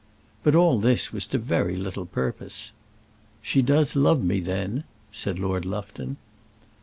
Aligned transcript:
But 0.41 0.55
all 0.55 0.79
this 0.79 1.13
was 1.13 1.27
to 1.27 1.37
very 1.37 1.75
little 1.75 2.07
purpose. 2.07 2.71
"She 3.43 3.61
does 3.61 3.95
love 3.95 4.23
me 4.23 4.39
then?" 4.39 4.83
said 5.11 5.37
Lord 5.37 5.63
Lufton. 5.63 6.17